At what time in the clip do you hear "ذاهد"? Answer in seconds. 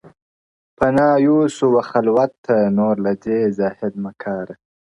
3.59-3.93